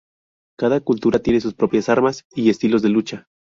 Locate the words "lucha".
2.89-3.27